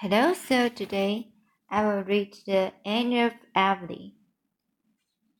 Hello, 0.00 0.34
so 0.34 0.68
today 0.68 1.28
I 1.70 1.82
will 1.82 2.02
read 2.02 2.36
the 2.44 2.70
end 2.84 3.14
of 3.14 3.32
Emily. 3.54 4.12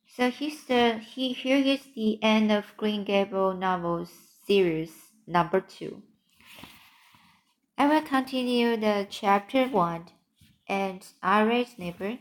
So 0.07 0.31
here's 0.31 0.63
the 0.63 0.97
he, 0.97 1.33
here 1.33 1.63
is 1.63 1.81
the 1.95 2.17
end 2.23 2.51
of 2.51 2.75
Green 2.75 3.03
Gable 3.03 3.53
novels 3.53 4.09
series 4.47 5.11
number 5.27 5.61
two. 5.61 6.01
I 7.77 7.85
will 7.85 8.01
continue 8.01 8.75
the 8.77 9.05
chapter 9.11 9.67
one 9.67 10.05
and 10.67 11.05
I 11.21 11.43
read 11.43 11.67
neighbor. 11.77 12.17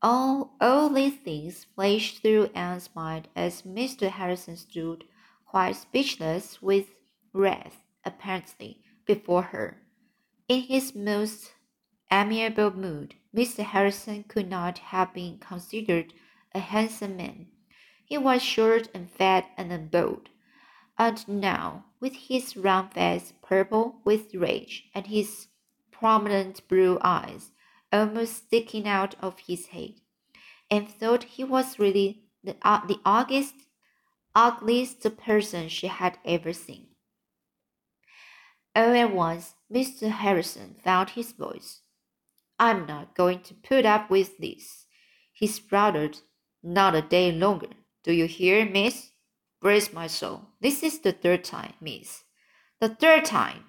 All 0.00 0.56
all 0.62 0.88
these 0.88 1.16
things 1.16 1.66
flashed 1.74 2.22
through 2.22 2.48
Anne's 2.54 2.88
mind 2.94 3.28
as 3.36 3.64
Mr. 3.64 4.08
Harrison 4.08 4.56
stood 4.56 5.04
quite 5.44 5.76
speechless 5.76 6.62
with 6.62 6.86
wrath, 7.34 7.82
apparently, 8.02 8.80
before 9.04 9.42
her. 9.42 9.82
In 10.48 10.62
his 10.62 10.94
most 10.94 11.52
amiable 12.10 12.70
mood, 12.70 13.16
Mr. 13.36 13.62
Harrison 13.62 14.24
could 14.24 14.48
not 14.48 14.78
have 14.78 15.12
been 15.12 15.38
considered 15.38 16.14
a 16.54 16.58
handsome 16.58 17.18
man. 17.18 17.48
He 18.06 18.16
was 18.16 18.42
short 18.42 18.88
and 18.94 19.10
fat 19.10 19.44
and 19.58 19.90
bold. 19.90 20.30
And 20.96 21.28
now, 21.28 21.84
with 22.00 22.14
his 22.14 22.56
round 22.56 22.94
face 22.94 23.34
purple 23.42 24.00
with 24.04 24.34
rage 24.34 24.84
and 24.94 25.08
his 25.08 25.48
prominent 25.90 26.66
blue 26.66 26.98
eyes 27.02 27.50
almost 27.92 28.46
sticking 28.46 28.88
out 28.88 29.16
of 29.20 29.40
his 29.40 29.66
head, 29.66 30.00
and 30.70 30.88
thought 30.88 31.24
he 31.24 31.44
was 31.44 31.78
really 31.78 32.22
the, 32.42 32.56
uh, 32.62 32.86
the 32.86 32.98
ugliest, 33.04 33.54
ugliest 34.34 35.06
person 35.18 35.68
she 35.68 35.88
had 35.88 36.18
ever 36.24 36.54
seen. 36.54 36.87
All 38.78 38.94
at 38.94 39.12
once, 39.12 39.56
Mr. 39.74 40.08
Harrison 40.08 40.76
found 40.84 41.10
his 41.10 41.32
voice. 41.32 41.80
I'm 42.60 42.86
not 42.86 43.16
going 43.16 43.40
to 43.40 43.54
put 43.54 43.84
up 43.84 44.08
with 44.08 44.38
this, 44.38 44.86
he 45.32 45.48
sputtered. 45.48 46.18
Not 46.62 46.94
a 46.94 47.02
day 47.02 47.32
longer. 47.32 47.70
Do 48.04 48.12
you 48.12 48.26
hear, 48.26 48.64
miss? 48.64 49.10
Brace 49.60 49.92
my 49.92 50.06
soul. 50.06 50.42
This 50.60 50.84
is 50.84 51.00
the 51.00 51.10
third 51.10 51.42
time, 51.42 51.72
miss. 51.80 52.22
The 52.80 52.88
third 52.88 53.24
time. 53.24 53.64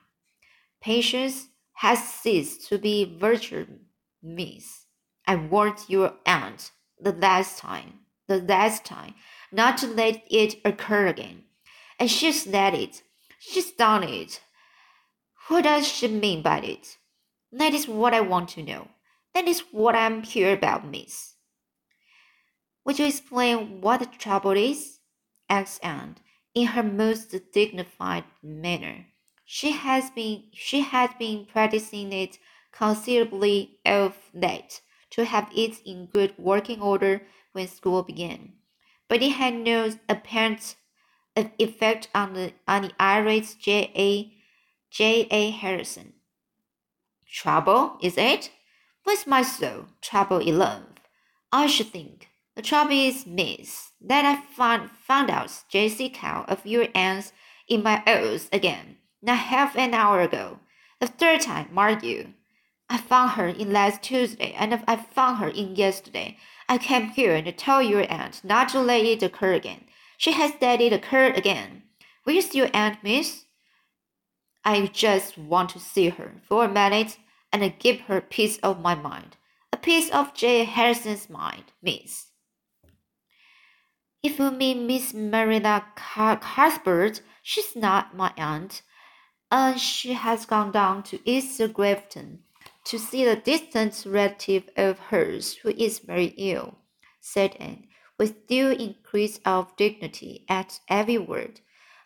Patience 0.80 1.48
has 1.74 2.08
ceased 2.08 2.68
to 2.70 2.78
be 2.78 3.18
virtue, 3.20 3.66
miss. 4.22 4.86
I 5.26 5.38
warned 5.38 5.86
your 5.88 6.14
aunt 6.28 6.72
the 7.02 7.14
last 7.14 7.58
time, 7.58 8.02
the 8.28 8.42
last 8.42 8.86
time, 8.86 9.16
not 9.52 9.80
to 9.80 9.88
let 9.88 10.22
it 10.30 10.58
occur 10.64 11.08
again. 11.08 11.46
And 12.00 12.12
she's 12.12 12.46
let 12.46 12.76
it. 12.76 13.02
She's 13.40 13.72
done 13.72 14.04
it. 14.04 14.42
What 15.50 15.64
does 15.64 15.88
she 15.88 16.08
mean 16.08 16.44
by 16.44 16.60
it? 16.60 17.00
That 17.52 17.74
is 17.74 17.88
what 17.88 18.14
I 18.14 18.22
want 18.22 18.50
to 18.50 18.62
know. 18.62 18.90
That 19.34 19.48
is 19.48 19.64
what 19.72 19.96
I'm 19.96 20.22
here 20.22 20.54
about, 20.54 20.86
miss. 20.86 21.34
Would 22.86 23.00
you 23.00 23.08
explain 23.08 23.82
what 23.82 24.00
the 24.00 24.06
trouble 24.06 24.52
is? 24.52 25.00
asked 25.50 25.84
Anne, 25.84 26.18
in 26.54 26.68
her 26.68 26.84
most 26.84 27.34
dignified 27.52 28.26
manner. 28.44 29.08
She 29.44 29.72
has 29.72 30.12
been 30.12 30.44
she 30.54 30.82
had 30.82 31.18
been 31.18 31.48
practicing 31.48 32.14
it 32.14 32.38
considerably 32.72 33.80
of 33.88 34.16
late 34.36 34.82
to 35.10 35.26
have 35.26 35.50
it 35.56 35.82
in 35.84 36.06
good 36.06 36.36
working 36.38 36.80
order 36.80 37.24
when 37.54 37.68
school 37.68 38.04
began. 38.04 38.54
But 39.08 39.24
it 39.24 39.32
had 39.32 39.56
no 39.56 39.92
apparent 40.08 40.76
uh, 41.36 41.46
effect 41.58 42.08
on 42.14 42.34
the 42.34 42.54
on 42.68 42.84
the 42.84 42.92
irate 43.02 43.56
J. 43.60 43.92
J. 44.90 45.28
A. 45.30 45.52
Harrison. 45.52 46.14
Trouble, 47.32 47.98
is 48.02 48.18
it? 48.18 48.52
With 49.06 49.28
my 49.28 49.44
soul, 49.44 49.86
trouble 50.02 50.40
in 50.40 50.58
love. 50.58 50.84
I 51.52 51.68
should 51.68 51.88
think. 51.88 52.30
The 52.56 52.62
trouble 52.62 52.92
is, 52.94 53.26
miss, 53.26 53.92
that 54.02 54.26
I 54.26 54.42
found, 54.54 54.92
found 54.92 55.30
out 55.30 55.64
Jersey 55.70 56.10
Cow 56.10 56.44
of 56.48 56.66
your 56.66 56.88
aunt's 56.94 57.32
in 57.68 57.84
my 57.84 58.04
oaths 58.08 58.50
again, 58.52 58.98
not 59.22 59.38
half 59.38 59.78
an 59.78 59.94
hour 59.94 60.22
ago. 60.22 60.60
The 61.00 61.08
third 61.08 61.42
time, 61.42 61.70
mark 61.72 62.04
you. 62.04 62.34
I 62.90 62.98
found 62.98 63.32
her 63.32 63.48
in 63.48 63.72
last 63.72 64.02
Tuesday, 64.02 64.54
and 64.58 64.74
I 64.88 64.96
found 64.96 65.38
her 65.38 65.50
in 65.50 65.76
yesterday. 65.76 66.38
I 66.68 66.80
came 66.80 67.10
here 67.10 67.42
to 67.42 67.52
tell 67.52 67.82
your 67.82 68.12
aunt 68.12 68.44
not 68.44 68.70
to 68.70 68.80
let 68.80 69.06
it 69.06 69.24
occur 69.24 69.54
again. 69.54 69.86
She 70.18 70.32
has 70.34 70.54
let 70.60 70.82
it 70.82 70.92
occur 70.92 71.28
again. 71.28 71.84
Where's 72.24 72.56
your 72.56 72.70
aunt, 72.74 73.04
miss? 73.04 73.46
I 74.70 74.86
just 74.86 75.36
want 75.36 75.72
to 75.72 75.80
see 75.80 76.10
her 76.10 76.32
for 76.48 76.64
a 76.64 76.72
minute 76.72 77.18
and 77.52 77.80
give 77.80 78.02
her 78.02 78.18
a 78.18 78.22
piece 78.22 78.60
of 78.60 78.80
my 78.80 78.94
mind. 78.94 79.36
A 79.74 79.78
piece 79.78 80.12
of 80.12 80.36
J. 80.36 80.64
Harrison's 80.64 81.28
mind, 81.28 81.64
miss. 81.82 82.28
If 84.22 84.38
you 84.38 84.52
mean 84.52 84.86
Miss 84.86 85.12
Marilla 85.12 85.86
Cuthbert, 85.96 87.22
she's 87.42 87.76
not 87.76 88.16
my 88.16 88.32
aunt. 88.38 88.84
And 89.50 89.80
she 89.80 90.14
has 90.14 90.46
gone 90.46 90.72
down 90.72 91.02
to 91.06 91.20
East 91.28 91.60
Grafton 91.74 92.44
to 92.86 93.00
see 93.00 93.26
a 93.26 93.36
distant 93.36 94.04
relative 94.06 94.70
of 94.78 95.00
hers 95.00 95.56
who 95.64 95.70
is 95.70 95.98
very 95.98 96.36
ill, 96.38 96.78
said 97.20 97.56
Anne, 97.60 97.88
with 98.20 98.46
due 98.46 98.70
increase 98.70 99.40
of 99.46 99.76
dignity 99.78 100.46
at 100.48 100.80
every 100.88 101.18
word. 101.18 101.62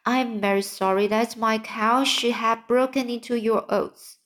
I 0.05 0.19
am 0.19 0.41
very 0.41 0.61
sorry 0.61 1.07
that 1.07 1.37
my 1.37 1.57
cow 1.57 2.03
should 2.03 2.33
have 2.33 2.67
broken 2.67 3.09
into 3.09 3.35
your 3.35 3.65
oats. 3.69 4.17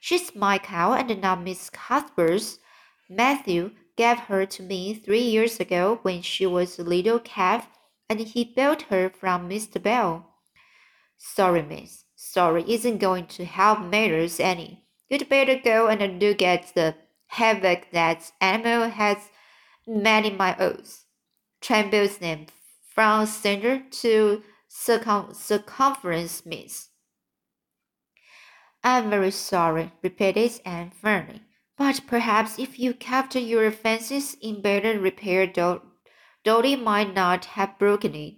She's 0.00 0.34
my 0.34 0.58
cow 0.58 0.94
and 0.94 1.20
not 1.20 1.42
Miss 1.42 1.68
Cuthbert's. 1.68 2.58
Matthew 3.08 3.72
gave 3.96 4.18
her 4.18 4.46
to 4.46 4.62
me 4.62 4.94
three 4.94 5.22
years 5.22 5.60
ago 5.60 5.98
when 6.02 6.22
she 6.22 6.46
was 6.46 6.78
a 6.78 6.82
little 6.82 7.18
calf, 7.18 7.68
and 8.08 8.18
he 8.20 8.44
bought 8.44 8.82
her 8.82 9.10
from 9.10 9.48
Mr. 9.48 9.82
Bell. 9.82 10.34
Sorry, 11.18 11.62
miss. 11.62 12.04
Sorry 12.16 12.64
isn't 12.66 12.98
going 12.98 13.26
to 13.26 13.44
help 13.44 13.80
matters 13.80 14.40
any. 14.40 14.84
You'd 15.08 15.28
better 15.28 15.56
go 15.62 15.88
and 15.88 16.22
look 16.22 16.40
at 16.40 16.74
the 16.74 16.94
havoc 17.26 17.90
that 17.92 18.32
animal 18.40 18.88
has 18.88 19.18
made 19.86 20.24
in 20.24 20.36
my 20.36 20.56
oats. 20.58 21.04
Tremble's 21.60 22.20
name 22.20 22.46
from 22.94 23.26
center 23.26 23.82
to 23.90 24.42
circum 24.76 25.32
circumference, 25.32 26.44
miss. 26.44 26.88
I'm 28.82 29.08
very 29.08 29.30
sorry, 29.30 29.92
repeated 30.02 30.60
Anne 30.64 30.90
firmly. 30.90 31.42
But 31.78 32.02
perhaps 32.06 32.58
if 32.58 32.78
you 32.78 32.92
kept 32.92 33.36
your 33.36 33.70
fences 33.70 34.36
in 34.42 34.60
better 34.60 34.98
repair, 34.98 35.46
Dotty 35.46 36.76
might 36.76 37.14
not 37.14 37.44
have 37.56 37.78
broken 37.78 38.14
it. 38.14 38.34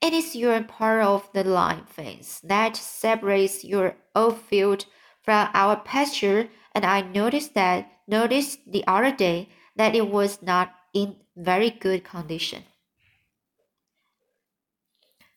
It 0.00 0.12
is 0.12 0.36
your 0.36 0.62
part 0.62 1.02
of 1.02 1.28
the 1.32 1.44
line 1.44 1.84
fence 1.86 2.40
that 2.44 2.76
separates 2.76 3.64
your 3.64 3.96
old 4.14 4.38
field 4.38 4.84
from 5.22 5.48
our 5.54 5.76
pasture, 5.76 6.48
and 6.74 6.84
I 6.84 7.00
noticed 7.00 7.54
that 7.54 7.90
noticed 8.06 8.60
the 8.70 8.84
other 8.86 9.12
day 9.12 9.48
that 9.76 9.94
it 9.94 10.08
was 10.08 10.42
not 10.42 10.72
in 10.94 11.16
very 11.36 11.70
good 11.70 12.04
condition. 12.04 12.64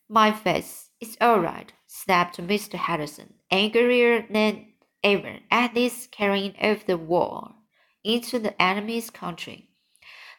My 0.09 0.31
face 0.31 0.89
is 0.99 1.17
all 1.21 1.39
right, 1.39 1.71
snapped 1.87 2.37
Mr. 2.37 2.75
Harrison, 2.75 3.35
angrier 3.49 4.25
than 4.29 4.73
ever 5.03 5.39
at 5.49 5.73
this 5.73 6.07
carrying 6.07 6.55
of 6.61 6.85
the 6.85 6.97
war 6.97 7.55
into 8.03 8.39
the 8.39 8.61
enemy's 8.61 9.09
country. 9.09 9.69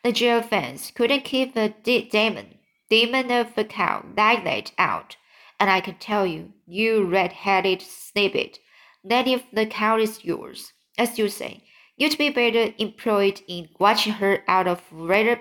The 0.02 0.12
jail 0.12 0.42
fence 0.42 0.90
couldn't 0.90 1.24
keep 1.24 1.54
the 1.54 1.74
de 1.82 2.08
demon, 2.08 2.58
demon 2.90 3.30
of 3.30 3.56
a 3.56 3.64
cow 3.64 4.04
like 4.16 4.44
that 4.44 4.72
out, 4.76 5.16
and 5.58 5.70
I 5.70 5.80
can 5.80 5.96
tell 5.96 6.26
you, 6.26 6.52
you 6.66 7.04
red-headed 7.04 7.80
snippet, 7.80 8.58
that 9.02 9.26
if 9.26 9.44
the 9.50 9.66
cow 9.66 9.98
is 9.98 10.24
yours, 10.24 10.72
as 10.98 11.18
you 11.18 11.28
say, 11.28 11.64
you'd 11.96 12.18
be 12.18 12.28
better 12.28 12.74
employed 12.78 13.40
in 13.48 13.70
watching 13.78 14.12
her 14.14 14.44
out 14.46 14.66
of 14.66 14.82
rather 14.92 15.40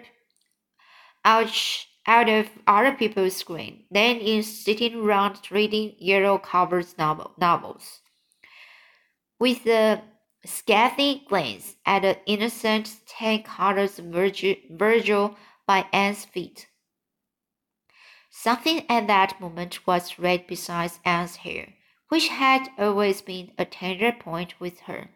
out 1.26 1.86
out 2.06 2.28
of 2.28 2.50
other 2.68 2.92
people's 2.92 3.36
screen 3.36 3.86
than 3.90 4.18
in 4.18 4.44
sitting 4.44 5.04
round 5.04 5.40
reading 5.50 5.96
yellow 5.98 6.38
covered 6.38 6.88
novel, 6.98 7.32
novels. 7.38 8.02
With 9.40 9.66
a 9.68 10.02
scathing 10.46 11.22
glance 11.28 11.76
at 11.86 12.02
the 12.02 12.18
innocent 12.26 12.98
tan-colored 13.08 13.92
Virgil 14.72 15.36
by 15.66 15.86
Anne's 15.94 16.26
feet. 16.26 16.68
Something 18.30 18.86
at 18.90 19.08
that 19.08 19.40
moment 19.40 19.88
was 19.88 20.20
red 20.20 20.48
beside 20.48 20.92
Anne's 21.06 21.38
hair, 21.38 21.74
which 22.10 22.28
had 22.28 22.68
always 22.78 23.22
been 23.22 23.52
a 23.58 23.64
tender 23.64 24.12
point 24.12 24.60
with 24.60 24.82
her. 24.82 25.10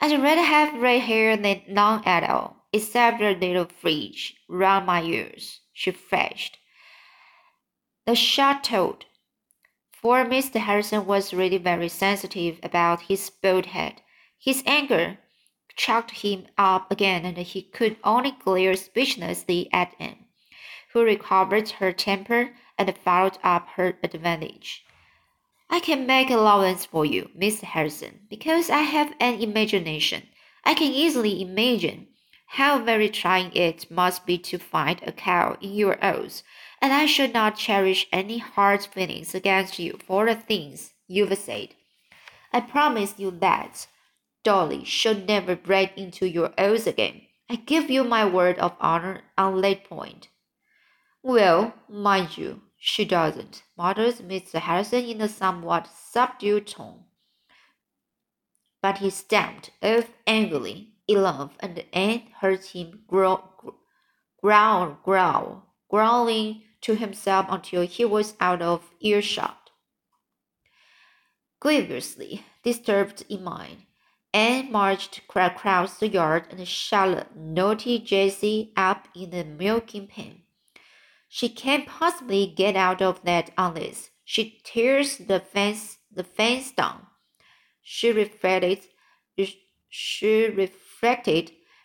I'd 0.00 0.22
rather 0.22 0.42
have 0.42 0.80
red 0.80 1.02
hair 1.02 1.36
than 1.36 1.62
none 1.68 2.02
at 2.06 2.24
all, 2.24 2.64
except 2.72 3.20
a 3.20 3.32
little 3.32 3.66
fringe 3.66 4.34
round 4.48 4.86
my 4.86 5.02
ears 5.02 5.60
she 5.80 5.90
flashed. 5.90 6.58
The 8.04 8.14
shot 8.14 8.62
told, 8.64 9.06
for 9.90 10.26
Mr. 10.26 10.60
Harrison 10.60 11.06
was 11.06 11.32
really 11.32 11.56
very 11.56 11.88
sensitive 11.88 12.60
about 12.62 13.08
his 13.08 13.30
bald 13.30 13.64
head. 13.64 14.02
His 14.38 14.62
anger 14.66 15.20
chucked 15.74 16.10
him 16.10 16.48
up 16.58 16.90
again, 16.90 17.24
and 17.24 17.38
he 17.38 17.62
could 17.62 17.96
only 18.04 18.32
glare 18.32 18.76
speechlessly 18.76 19.70
at 19.72 19.94
Anne, 19.98 20.26
who 20.92 21.02
recovered 21.02 21.70
her 21.70 21.92
temper 21.92 22.54
and 22.76 22.94
followed 22.98 23.38
up 23.42 23.66
her 23.76 23.98
advantage. 24.02 24.84
I 25.70 25.80
can 25.80 26.06
make 26.06 26.28
allowance 26.28 26.84
for 26.84 27.06
you, 27.06 27.30
Miss 27.34 27.62
Harrison, 27.62 28.26
because 28.28 28.68
I 28.68 28.82
have 28.82 29.14
an 29.18 29.40
imagination. 29.40 30.28
I 30.62 30.74
can 30.74 30.92
easily 30.92 31.40
imagine 31.40 32.08
how 32.54 32.82
very 32.82 33.08
trying 33.08 33.52
it 33.54 33.88
must 33.92 34.26
be 34.26 34.36
to 34.36 34.58
find 34.58 35.00
a 35.04 35.12
cow 35.12 35.56
in 35.60 35.72
your 35.72 36.04
oats, 36.04 36.42
and 36.82 36.92
I 36.92 37.06
should 37.06 37.32
not 37.32 37.56
cherish 37.56 38.08
any 38.12 38.38
hard 38.38 38.84
feelings 38.84 39.36
against 39.36 39.78
you 39.78 40.00
for 40.04 40.26
the 40.26 40.34
things 40.34 40.92
you've 41.06 41.38
said. 41.38 41.68
I 42.52 42.60
promise 42.60 43.14
you 43.18 43.30
that 43.30 43.86
Dolly 44.42 44.84
should 44.84 45.28
never 45.28 45.54
break 45.54 45.96
into 45.96 46.26
your 46.26 46.52
oats 46.58 46.88
again. 46.88 47.22
I 47.48 47.54
give 47.54 47.88
you 47.88 48.02
my 48.02 48.24
word 48.24 48.58
of 48.58 48.74
honor 48.80 49.22
on 49.38 49.60
that 49.60 49.84
point. 49.84 50.26
Well, 51.22 51.74
mind 51.88 52.36
you, 52.36 52.62
she 52.76 53.04
doesn't, 53.04 53.62
muttered 53.78 54.16
Mr. 54.16 54.58
Harrison 54.58 55.04
in 55.04 55.20
a 55.20 55.28
somewhat 55.28 55.86
subdued 55.86 56.66
tone. 56.66 57.04
But 58.82 58.98
he 58.98 59.10
stamped 59.10 59.70
off 59.82 60.10
angrily 60.26 60.94
enough, 61.10 61.56
and 61.60 61.84
Anne 61.92 62.22
heard 62.40 62.64
him 62.64 63.02
growl, 63.06 63.74
growl, 64.40 64.98
growl, 65.02 65.66
growling 65.88 66.62
to 66.82 66.94
himself 66.94 67.46
until 67.48 67.82
he 67.82 68.04
was 68.04 68.34
out 68.40 68.62
of 68.62 68.90
earshot. 69.00 69.70
Grievously 71.60 72.44
disturbed 72.62 73.24
in 73.28 73.44
mind, 73.44 73.82
Anne 74.32 74.70
marched 74.70 75.18
across 75.18 75.98
the 75.98 76.08
yard 76.08 76.46
and 76.50 76.66
shut 76.66 77.36
naughty 77.36 77.98
Jessie 77.98 78.72
up 78.76 79.08
in 79.14 79.30
the 79.30 79.44
milking 79.44 80.06
pen. 80.06 80.42
She 81.28 81.48
can't 81.48 81.86
possibly 81.86 82.46
get 82.46 82.76
out 82.76 83.02
of 83.02 83.22
that 83.24 83.50
unless 83.58 84.10
she 84.24 84.60
tears 84.64 85.18
the 85.18 85.40
fence 85.40 85.98
the 86.12 86.24
fence 86.24 86.72
down. 86.72 87.06
She 87.82 88.10
reflected. 88.10 88.80
She 89.88 90.46
reflected. 90.46 90.89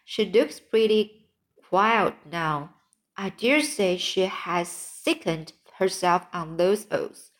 She 0.05 0.25
looks 0.25 0.59
pretty 0.59 1.29
quiet 1.69 2.15
now. 2.29 2.75
I 3.17 3.29
dare 3.29 3.61
say 3.61 3.97
she 3.97 4.21
has 4.21 4.67
sickened 4.67 5.53
herself 5.77 6.27
on 6.33 6.57
those 6.57 6.85
oaths. 6.91 7.31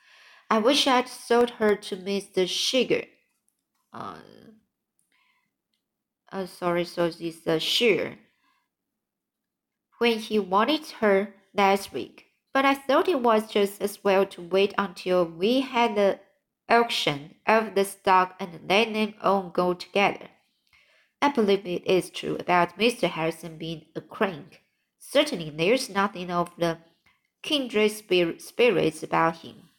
I 0.50 0.60
wish 0.60 0.88
I'd 0.88 1.08
sold 1.08 1.52
her 1.52 1.76
to 1.76 1.98
Mr. 1.98 2.48
Sugar. 2.48 3.04
Uh, 3.92 4.18
uh, 6.32 6.46
sorry, 6.46 6.86
so 6.86 7.10
this 7.10 7.46
uh, 7.48 7.60
Shear. 7.60 8.18
When 10.00 10.20
he 10.20 10.40
wanted 10.40 10.86
her 11.02 11.34
last 11.54 11.94
week, 11.94 12.26
but 12.54 12.66
I 12.66 12.74
thought 12.74 13.08
it 13.08 13.22
was 13.22 13.50
just 13.50 13.82
as 13.82 14.04
well 14.04 14.26
to 14.28 14.42
wait 14.42 14.74
until 14.78 15.26
we 15.26 15.62
had 15.62 15.96
the 15.96 16.20
auction 16.70 17.36
of 17.46 17.76
the 17.76 17.86
stock 17.86 18.36
and 18.40 18.62
let 18.68 18.94
them 18.94 19.14
all 19.22 19.50
go 19.50 19.74
together. 19.74 20.30
I 21.22 21.30
believe 21.30 21.66
it 21.66 21.86
is 21.88 22.10
true 22.10 22.36
about 22.40 22.78
Mr. 22.78 23.10
Harrison 23.10 23.58
being 23.58 23.86
a 23.96 24.02
crank. 24.02 24.62
Certainly, 25.00 25.52
there's 25.52 25.90
nothing 25.90 26.30
of 26.30 26.52
the 26.58 26.80
kindred 27.42 27.92
spirits 27.92 29.04
about 29.04 29.38
him. 29.38 29.70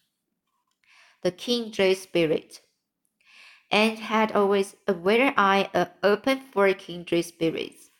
The 1.23 1.33
kindred 1.33 1.99
spirit. 1.99 2.61
And 3.71 3.99
had 3.99 4.33
always 4.33 4.77
a 4.87 4.95
wider 4.95 5.35
eye 5.37 5.69
uh, 5.75 5.87
open 6.03 6.41
for 6.53 6.73
kindred 6.75 7.25
spirits. 7.25 7.91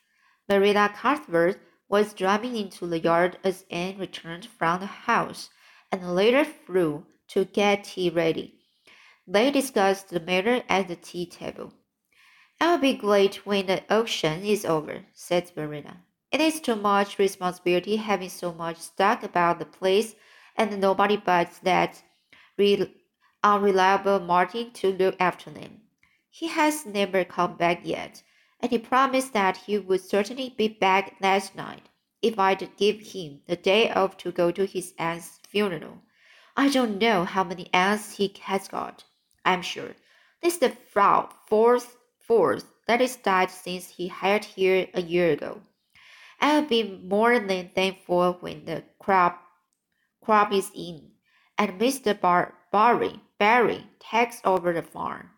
Marilla 0.47 0.93
Cuthbert 0.95 1.59
was 1.89 2.13
driving 2.13 2.55
into 2.55 2.87
the 2.87 2.99
yard 2.99 3.37
as 3.43 3.65
Anne 3.69 3.97
returned 3.97 4.45
from 4.45 4.79
the 4.79 4.85
house, 4.85 5.49
and 5.91 6.15
later 6.15 6.45
flew 6.45 7.05
to 7.27 7.45
get 7.45 7.83
tea 7.83 8.09
ready. 8.09 8.55
They 9.27 9.51
discussed 9.51 10.09
the 10.09 10.21
matter 10.21 10.63
at 10.69 10.87
the 10.87 10.95
tea 10.95 11.25
table. 11.25 11.73
I'll 12.59 12.79
be 12.79 12.93
glad 12.93 13.35
when 13.45 13.67
the 13.67 13.83
auction 13.93 14.43
is 14.43 14.65
over, 14.65 15.05
said 15.13 15.51
Marilla. 15.55 15.97
It 16.31 16.41
is 16.41 16.59
too 16.59 16.75
much 16.75 17.19
responsibility 17.19 17.97
having 17.97 18.29
so 18.29 18.51
much 18.51 18.77
stock 18.77 19.21
about 19.21 19.59
the 19.59 19.65
place 19.65 20.15
and 20.55 20.81
nobody 20.81 21.17
but 21.17 21.51
that 21.61 22.01
re- 22.57 22.91
unreliable 23.43 24.19
Martin 24.19 24.71
to 24.71 24.91
look 24.91 25.15
after 25.19 25.51
them. 25.51 25.81
He 26.31 26.47
has 26.47 26.83
never 26.85 27.23
come 27.23 27.57
back 27.57 27.81
yet, 27.83 28.23
and 28.59 28.71
he 28.71 28.79
promised 28.79 29.33
that 29.33 29.57
he 29.57 29.77
would 29.77 30.01
certainly 30.01 30.49
be 30.49 30.67
back 30.67 31.15
last 31.21 31.55
night 31.55 31.89
if 32.23 32.39
I'd 32.39 32.75
give 32.75 32.99
him 32.99 33.41
the 33.45 33.55
day 33.55 33.91
off 33.91 34.17
to 34.17 34.31
go 34.31 34.49
to 34.51 34.65
his 34.65 34.95
aunt's 34.97 35.39
funeral. 35.47 36.01
I 36.55 36.69
don't 36.69 36.97
know 36.97 37.23
how 37.23 37.43
many 37.43 37.69
aunts 37.71 38.17
he 38.17 38.33
has 38.41 38.67
got. 38.67 39.03
I'm 39.45 39.61
sure 39.61 39.95
this 40.41 40.55
is 40.55 40.59
the 40.59 40.75
fourth 41.45 41.97
fourth 42.27 42.65
that 42.87 43.01
is 43.01 43.15
died 43.15 43.49
since 43.49 43.89
he 43.89 44.09
hired 44.09 44.45
here 44.45 44.87
a 44.93 45.01
year 45.01 45.31
ago. 45.31 45.61
I'll 46.39 46.65
be 46.65 46.83
more 46.83 47.39
than 47.39 47.69
thankful 47.69 48.33
when 48.41 48.65
the 48.65 48.83
crop 48.99 49.41
crop 50.21 50.51
is 50.51 50.69
in, 50.75 51.13
and 51.57 51.79
Mr. 51.79 52.19
Bar- 52.19 52.53
Barry 52.71 53.21
Barry 53.39 53.87
takes 53.99 54.41
over 54.43 54.73
the 54.73 54.81
farm. 54.81 55.29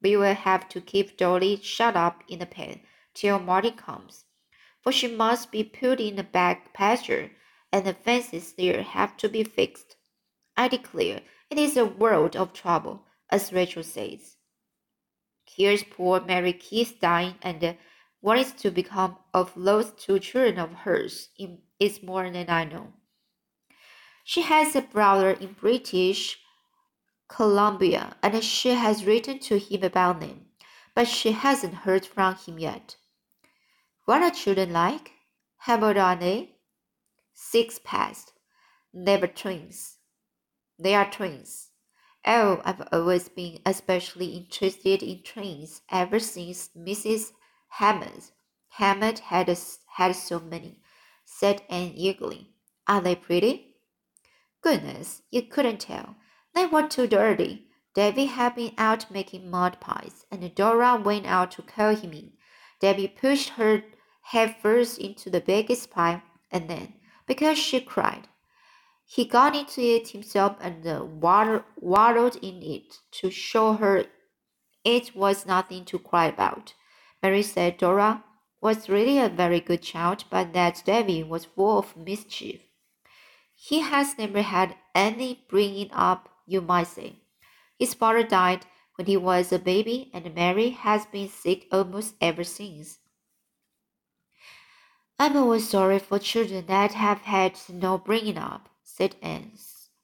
We 0.00 0.16
will 0.16 0.34
have 0.34 0.68
to 0.70 0.80
keep 0.80 1.16
Dolly 1.18 1.60
shut 1.60 1.96
up 1.96 2.24
in 2.28 2.38
the 2.38 2.46
pen 2.46 2.80
till 3.14 3.38
Marty 3.38 3.70
comes, 3.70 4.24
for 4.80 4.90
she 4.90 5.06
must 5.06 5.52
be 5.52 5.64
put 5.64 6.00
in 6.00 6.16
the 6.16 6.24
back 6.24 6.72
pasture, 6.72 7.30
and 7.70 7.84
the 7.84 7.92
fences 7.92 8.54
there 8.54 8.82
have 8.82 9.16
to 9.18 9.28
be 9.28 9.44
fixed. 9.44 9.96
I 10.56 10.68
declare 10.68 11.20
it 11.50 11.58
is 11.58 11.76
a 11.76 11.84
world 11.84 12.36
of 12.36 12.52
trouble, 12.52 13.04
as 13.28 13.52
Rachel 13.52 13.82
says. 13.82 14.37
Here's 15.58 15.82
poor 15.82 16.20
Mary 16.20 16.52
Keith 16.52 16.98
dying, 17.00 17.34
and 17.42 17.76
what 18.20 18.38
is 18.38 18.52
to 18.62 18.70
become 18.70 19.18
of 19.34 19.52
those 19.56 19.90
two 19.90 20.20
children 20.20 20.56
of 20.56 20.72
hers 20.72 21.30
is 21.80 22.00
more 22.00 22.30
than 22.30 22.48
I 22.48 22.62
know. 22.62 22.92
She 24.22 24.42
has 24.42 24.76
a 24.76 24.82
brother 24.82 25.32
in 25.32 25.54
British 25.54 26.38
Columbia, 27.26 28.16
and 28.22 28.40
she 28.44 28.68
has 28.68 29.04
written 29.04 29.40
to 29.40 29.58
him 29.58 29.82
about 29.82 30.20
them, 30.20 30.46
but 30.94 31.08
she 31.08 31.32
hasn't 31.32 31.74
heard 31.74 32.06
from 32.06 32.36
him 32.36 32.60
yet. 32.60 32.94
What 34.04 34.22
are 34.22 34.30
children 34.30 34.72
like? 34.72 35.10
How 35.56 35.84
old 35.84 35.96
are 35.96 36.14
they? 36.14 36.54
Six 37.34 37.80
past. 37.82 38.32
Were 38.92 39.26
twins. 39.26 39.96
They 40.78 40.94
are 40.94 41.10
twins. 41.10 41.67
Oh, 42.30 42.60
I've 42.62 42.86
always 42.92 43.30
been 43.30 43.58
especially 43.64 44.36
interested 44.36 45.02
in 45.02 45.22
trains 45.22 45.80
ever 45.90 46.18
since 46.18 46.68
Mrs. 46.76 47.32
Hammond 47.68 48.32
Hammond 48.68 49.20
had 49.20 49.48
had 49.86 50.12
so 50.14 50.38
many, 50.38 50.82
said 51.24 51.62
Anne 51.70 51.94
eagerly. 51.96 52.50
Are 52.86 53.00
they 53.00 53.14
pretty? 53.14 53.76
Goodness, 54.60 55.22
you 55.30 55.40
couldn't 55.40 55.80
tell. 55.80 56.16
They 56.54 56.66
were 56.66 56.86
too 56.86 57.06
dirty. 57.06 57.70
Davy 57.94 58.26
had 58.26 58.56
been 58.56 58.74
out 58.76 59.10
making 59.10 59.50
mud 59.50 59.80
pies, 59.80 60.26
and 60.30 60.54
Dora 60.54 61.00
went 61.02 61.24
out 61.24 61.52
to 61.52 61.62
call 61.62 61.96
him 61.96 62.12
in. 62.12 62.32
Davy 62.78 63.08
pushed 63.08 63.48
her 63.56 63.84
head 64.20 64.54
first 64.60 64.98
into 64.98 65.30
the 65.30 65.40
biggest 65.40 65.90
pie, 65.90 66.22
and 66.50 66.68
then, 66.68 66.92
because 67.26 67.56
she 67.56 67.80
cried, 67.80 68.28
he 69.10 69.24
got 69.24 69.56
into 69.56 69.80
it 69.80 70.10
himself 70.10 70.54
and 70.60 70.86
uh, 70.86 71.02
water, 71.02 71.64
waddled 71.76 72.36
in 72.36 72.62
it 72.62 72.98
to 73.10 73.30
show 73.30 73.72
her 73.72 74.04
it 74.84 75.16
was 75.16 75.46
nothing 75.46 75.86
to 75.86 75.98
cry 75.98 76.26
about. 76.26 76.74
Mary 77.22 77.42
said 77.42 77.78
Dora 77.78 78.22
was 78.60 78.90
really 78.90 79.18
a 79.18 79.30
very 79.30 79.60
good 79.60 79.80
child, 79.80 80.24
but 80.28 80.52
that 80.52 80.82
Davy 80.84 81.22
was 81.22 81.46
full 81.46 81.78
of 81.78 81.96
mischief. 81.96 82.60
He 83.54 83.80
has 83.80 84.18
never 84.18 84.42
had 84.42 84.76
any 84.94 85.46
bringing 85.48 85.90
up 85.90 86.28
you 86.46 86.60
might 86.60 86.88
say. 86.88 87.16
His 87.78 87.94
father 87.94 88.22
died 88.22 88.66
when 88.96 89.06
he 89.06 89.16
was 89.16 89.52
a 89.52 89.58
baby, 89.58 90.10
and 90.12 90.34
Mary 90.34 90.70
has 90.70 91.06
been 91.06 91.30
sick 91.30 91.66
almost 91.72 92.14
ever 92.20 92.44
since. 92.44 92.98
I'm 95.18 95.34
always 95.34 95.66
sorry 95.66 95.98
for 95.98 96.18
children 96.18 96.66
that 96.66 96.92
have 96.92 97.22
had 97.22 97.58
no 97.70 97.96
bringing 97.96 98.36
up, 98.36 98.68
said 98.98 99.14
Anne, 99.22 99.52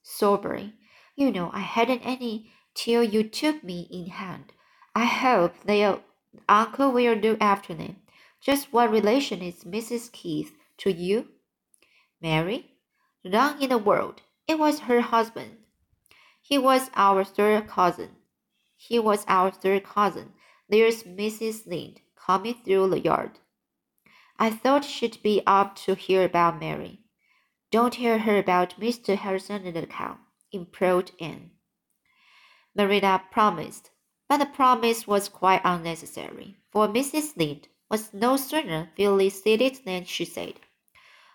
sobering. 0.05 0.73
You 1.17 1.33
know, 1.33 1.51
I 1.53 1.59
hadn't 1.59 2.07
any 2.07 2.53
till 2.75 3.03
you 3.03 3.25
took 3.25 3.65
me 3.65 3.89
in 3.91 4.07
hand. 4.07 4.53
I 4.95 5.05
hope 5.05 5.53
their 5.65 5.99
uncle 6.49 6.93
will 6.93 7.21
do 7.21 7.37
after 7.41 7.75
them. 7.75 7.97
Just 8.41 8.73
what 8.73 8.93
relation 8.93 9.43
is 9.43 9.65
Mrs. 9.65 10.13
Keith 10.13 10.53
to 10.79 10.93
you? 10.93 11.27
Mary? 12.23 12.77
None 13.25 13.61
in 13.61 13.71
the 13.71 13.79
world. 13.79 14.23
It 14.47 14.61
was 14.61 14.87
her 14.87 15.01
husband. 15.01 15.57
He 16.41 16.57
was 16.57 16.89
our 16.95 17.25
third 17.25 17.67
cousin. 17.67 18.11
He 18.77 19.01
was 19.01 19.25
our 19.27 19.51
third 19.51 19.83
cousin. 19.83 20.35
There's 20.69 21.03
Mrs. 21.03 21.67
Lynde 21.67 22.01
coming 22.15 22.55
through 22.65 22.91
the 22.91 23.01
yard. 23.01 23.41
I 24.39 24.51
thought 24.51 24.85
she'd 24.85 25.21
be 25.21 25.43
up 25.49 25.75
to 25.87 25.97
hear 25.97 26.23
about 26.25 26.61
Mary. 26.61 27.04
Don't 27.75 27.95
tell 27.95 28.21
her 28.21 28.39
about 28.39 28.79
Mr. 28.79 29.17
Harrison 29.17 29.67
and 29.67 29.75
the 29.75 29.85
cow, 29.85 30.19
implored 30.53 31.11
Anne. 31.19 31.51
Marilla 32.73 33.25
promised, 33.33 33.91
but 34.29 34.37
the 34.37 34.47
promise 34.47 35.09
was 35.09 35.29
quite 35.29 35.61
unnecessary, 35.65 36.57
for 36.71 36.87
Mrs. 36.87 37.37
Lynde 37.37 37.67
was 37.91 38.15
no 38.15 38.37
sooner 38.37 38.93
fully 38.97 39.29
seated 39.29 39.81
than 39.85 40.05
she 40.05 40.25
said, 40.25 40.61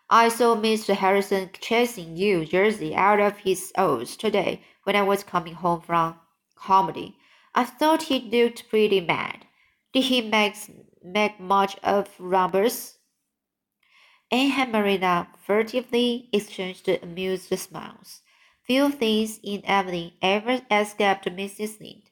I 0.09 0.29
saw 0.29 0.55
Mr. 0.55 0.95
Harrison 0.95 1.49
chasing 1.59 2.15
you, 2.15 2.45
Jersey, 2.45 2.95
out 2.95 3.19
of 3.19 3.39
his 3.39 3.73
oats 3.77 4.15
today 4.15 4.63
when 4.83 4.95
I 4.95 5.01
was 5.01 5.25
coming 5.25 5.55
home 5.55 5.81
from 5.81 6.21
Carmody. 6.55 7.17
I 7.53 7.65
thought 7.65 8.03
he 8.03 8.21
looked 8.21 8.69
pretty 8.69 9.01
mad. 9.01 9.45
Did 9.91 10.05
he 10.05 10.21
make, 10.21 10.55
make 11.03 11.37
much 11.37 11.75
of 11.83 12.07
robbers? 12.17 12.98
Anne 14.31 14.51
and 14.51 14.71
Marilla 14.71 15.27
furtively 15.41 16.29
exchanged 16.31 16.87
amused 16.87 17.57
smiles. 17.57 18.21
Few 18.61 18.91
things 18.91 19.39
in 19.41 19.65
Avonlea 19.65 20.13
ever 20.21 20.61
escaped 20.69 21.25
Mrs. 21.25 21.79
Lynde. 21.79 22.11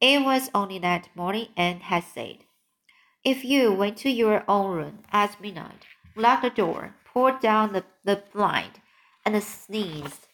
It 0.00 0.22
was 0.22 0.50
only 0.54 0.78
that 0.80 1.08
morning 1.14 1.48
Anne 1.56 1.80
had 1.80 2.04
said, 2.04 2.44
If 3.24 3.44
you 3.44 3.72
went 3.72 3.96
to 3.98 4.10
your 4.10 4.44
own 4.46 4.76
room 4.76 4.98
at 5.10 5.40
midnight, 5.40 5.86
locked 6.14 6.42
the 6.42 6.50
door, 6.50 6.94
pulled 7.04 7.40
down 7.40 7.72
the, 7.72 7.84
the 8.04 8.22
blind, 8.32 8.80
and 9.24 9.42
sneezed, 9.42 10.28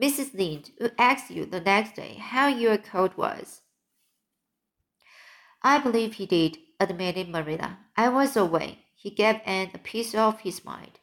Mrs. 0.00 0.34
Lynde 0.34 0.72
would 0.80 0.94
ask 0.98 1.30
you 1.30 1.46
the 1.46 1.60
next 1.60 1.94
day 1.94 2.14
how 2.14 2.48
your 2.48 2.76
cold 2.76 3.16
was. 3.16 3.62
I 5.62 5.78
believe 5.78 6.14
he 6.14 6.26
did, 6.26 6.58
admitted 6.80 7.28
Marilla. 7.28 7.78
I 7.96 8.08
was 8.08 8.36
away. 8.36 8.86
He 9.02 9.08
gave 9.08 9.40
Anne 9.46 9.70
a 9.72 9.78
piece 9.78 10.14
of 10.14 10.40
his 10.40 10.62
mind. 10.62 11.00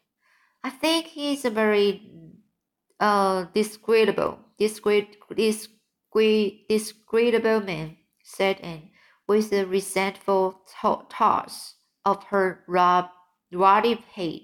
I 0.63 0.69
think 0.69 1.07
he's 1.07 1.43
a 1.45 1.49
very 1.49 2.11
uh, 2.99 3.45
disagreeable, 3.55 4.37
discreet, 4.59 5.17
discreet, 5.35 6.69
disagreeable 6.69 7.61
man, 7.61 7.97
said 8.21 8.59
Anne, 8.61 8.91
with 9.27 9.51
a 9.51 9.65
resentful 9.65 10.61
toss 11.09 11.73
of 12.05 12.25
her 12.25 12.63
ruddy 12.67 14.05
head. 14.13 14.41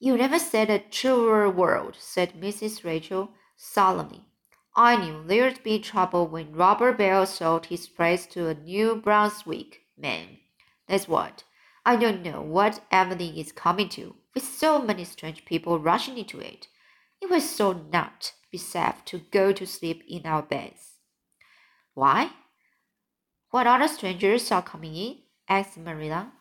You 0.00 0.16
never 0.16 0.38
said 0.38 0.70
a 0.70 0.78
truer 0.78 1.50
word, 1.50 1.96
said 1.98 2.40
Mrs. 2.40 2.82
Rachel 2.82 3.32
solemnly. 3.58 4.24
I 4.74 4.96
knew 4.96 5.22
there'd 5.22 5.62
be 5.62 5.80
trouble 5.80 6.28
when 6.28 6.54
Robert 6.54 6.96
Bell 6.96 7.26
sold 7.26 7.66
his 7.66 7.88
place 7.88 8.24
to 8.28 8.48
a 8.48 8.54
New 8.54 8.96
Brunswick 8.96 9.82
man. 9.98 10.38
That's 10.86 11.06
what. 11.06 11.44
I 11.88 11.96
don't 11.96 12.22
know 12.22 12.42
what 12.42 12.82
Avonlea 12.90 13.40
is 13.40 13.50
coming 13.50 13.88
to, 13.96 14.14
with 14.34 14.44
so 14.44 14.78
many 14.78 15.04
strange 15.04 15.46
people 15.46 15.78
rushing 15.78 16.18
into 16.18 16.38
it. 16.38 16.68
It 17.18 17.30
was 17.30 17.48
so 17.48 17.72
not 17.72 18.34
be 18.52 18.58
safe 18.58 18.96
to 19.06 19.20
go 19.30 19.54
to 19.54 19.66
sleep 19.66 20.04
in 20.06 20.26
our 20.26 20.42
beds. 20.42 20.98
Why? 21.94 22.32
What 23.52 23.66
other 23.66 23.88
strangers 23.88 24.52
are 24.52 24.60
coming 24.60 24.94
in? 24.94 25.16
asked 25.48 25.78
Marilla. 25.78 26.32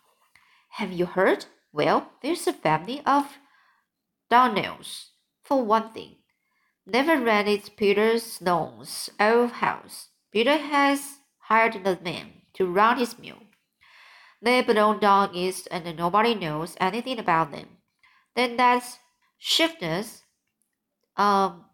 Have 0.71 0.91
you 0.91 1.05
heard? 1.05 1.45
Well, 1.71 2.11
there's 2.21 2.45
a 2.45 2.51
family 2.51 3.01
of 3.05 3.37
Donnells, 4.29 5.11
for 5.45 5.63
one 5.63 5.93
thing. 5.93 6.17
Never 6.85 7.23
rented 7.23 7.71
Peter 7.77 8.19
Sloane's 8.19 9.09
old 9.17 9.51
house. 9.63 10.09
Peter 10.29 10.57
has 10.57 11.19
hired 11.43 11.85
the 11.85 11.97
man 12.03 12.41
to 12.55 12.65
run 12.65 12.97
his 12.97 13.17
mill. 13.17 13.46
They 14.41 14.61
belong 14.61 14.99
down 14.99 15.33
east 15.33 15.67
and 15.71 15.95
nobody 15.97 16.35
knows 16.35 16.75
anything 16.79 17.19
about 17.19 17.51
them. 17.51 17.77
Then 18.35 18.57
that's 18.57 18.99
Shifness. 19.39 20.23
Um, 21.15 21.65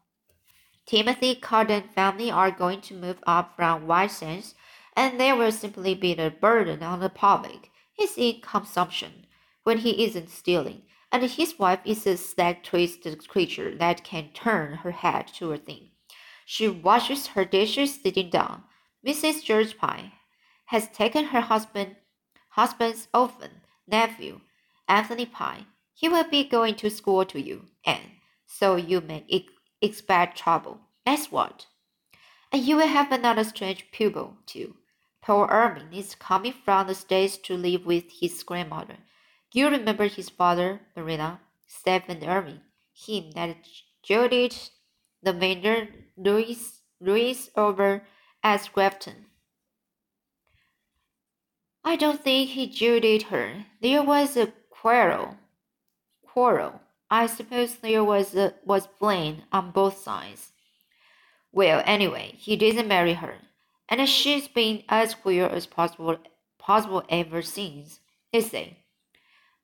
Timothy 0.85 1.35
Carden 1.35 1.83
family 1.83 2.29
are 2.29 2.51
going 2.51 2.81
to 2.81 2.93
move 2.93 3.19
up 3.25 3.55
from 3.55 3.87
White 3.87 4.11
Sands, 4.11 4.53
and 4.95 5.19
they 5.19 5.31
will 5.31 5.51
simply 5.51 5.95
be 5.95 6.13
a 6.13 6.29
burden 6.29 6.83
on 6.83 6.99
the 6.99 7.09
public. 7.09 7.71
He's 7.93 8.17
in 8.17 8.41
consumption 8.41 9.27
when 9.63 9.77
he 9.79 10.03
isn't 10.03 10.29
stealing, 10.29 10.83
and 11.11 11.23
his 11.23 11.57
wife 11.57 11.79
is 11.85 12.05
a 12.05 12.17
slack 12.17 12.63
twisted 12.63 13.27
creature 13.29 13.75
that 13.77 14.03
can 14.03 14.29
turn 14.33 14.73
her 14.75 14.91
head 14.91 15.27
to 15.35 15.53
a 15.53 15.57
thing. 15.57 15.91
She 16.45 16.67
washes 16.67 17.27
her 17.27 17.45
dishes 17.45 18.01
sitting 18.01 18.29
down. 18.29 18.63
Mrs. 19.05 19.43
George 19.43 19.77
Pye 19.77 20.11
has 20.65 20.89
taken 20.89 21.25
her 21.25 21.41
husband 21.41 21.95
husband's 22.55 23.07
orphan 23.13 23.61
nephew, 23.87 24.39
Anthony 24.87 25.25
Pye. 25.25 25.65
He 25.93 26.09
will 26.09 26.29
be 26.29 26.43
going 26.43 26.75
to 26.75 26.89
school 26.89 27.25
to 27.25 27.39
you, 27.39 27.65
and 27.85 28.01
so 28.45 28.75
you 28.75 29.01
may 29.01 29.25
ex 29.29 29.51
expect 29.81 30.37
trouble. 30.37 30.79
That's 31.05 31.31
what. 31.31 31.67
And 32.51 32.63
you 32.63 32.77
will 32.77 32.87
have 32.87 33.11
another 33.11 33.43
strange 33.43 33.91
pupil, 33.91 34.37
too. 34.45 34.75
Paul 35.21 35.47
Irving 35.49 35.93
is 35.93 36.15
coming 36.15 36.53
from 36.53 36.87
the 36.87 36.95
States 36.95 37.37
to 37.37 37.57
live 37.57 37.85
with 37.85 38.05
his 38.21 38.43
grandmother. 38.43 38.97
You 39.51 39.69
remember 39.69 40.07
his 40.07 40.29
father, 40.29 40.81
Marilla, 40.95 41.39
Stephen 41.67 42.23
Irving, 42.23 42.61
him 42.93 43.31
that 43.31 43.57
jilted 44.03 44.55
the 45.21 45.33
mayor 45.33 45.87
Louis, 46.17 46.81
Louis 46.99 47.49
over 47.55 48.05
at 48.43 48.69
Grafton. 48.73 49.25
I 51.85 51.95
don't 51.97 52.23
think 52.23 52.51
he 52.51 52.67
jilted 52.67 53.23
her. 53.23 53.65
There 53.81 54.01
was 54.01 54.37
a 54.37 54.53
quarrel. 54.69 55.37
Quarrel. 56.25 56.81
I 57.11 57.27
suppose 57.27 57.75
there 57.75 58.03
was 58.03 58.35
a, 58.35 58.53
was 58.65 58.87
blame 58.99 59.43
on 59.51 59.71
both 59.71 59.97
sides. 59.97 60.51
Well, 61.51 61.83
anyway, 61.85 62.35
he 62.37 62.55
didn't 62.55 62.87
marry 62.87 63.13
her, 63.13 63.35
and 63.87 64.09
she's 64.09 64.47
been 64.47 64.83
as 64.89 65.13
queer 65.13 65.45
as 65.45 65.67
possible 65.67 66.17
possible 66.57 67.03
ever 67.09 67.41
since. 67.41 67.99
Is 68.31 68.53
it? 68.53 68.73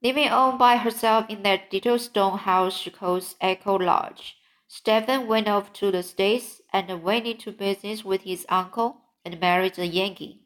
Living 0.03 0.29
all 0.29 0.57
by 0.57 0.77
herself 0.77 1.25
in 1.29 1.41
that 1.43 1.73
little 1.73 1.97
stone 1.97 2.37
house 2.37 2.77
she 2.77 2.91
calls 2.91 3.35
Echo 3.41 3.79
Lodge, 3.79 4.37
Stephen 4.67 5.25
went 5.25 5.47
off 5.47 5.73
to 5.73 5.89
the 5.89 6.03
States 6.03 6.61
and 6.71 7.01
went 7.01 7.25
into 7.25 7.51
business 7.51 8.05
with 8.05 8.21
his 8.21 8.45
uncle 8.49 8.97
and 9.25 9.39
married 9.39 9.79
a 9.79 9.87
Yankee. 9.87 10.41